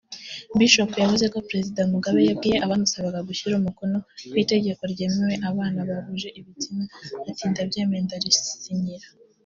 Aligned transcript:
Bishop 0.57 0.91
yavuze 1.03 1.25
ko 1.33 1.37
‘Perezida 1.49 1.81
Mugabe 1.93 2.19
yabwiye 2.29 2.57
abamusabaga 2.65 3.27
gushyira 3.29 3.53
umukono 3.57 3.97
kwitegeko 4.31 4.81
ryemerera 4.93 5.43
ababana 5.47 5.79
bahuje 5.89 6.27
ibitsina 6.39 6.83
ati 7.29 7.43
“Ndabyemeye 7.51 8.01
ndarisinya 8.05 8.97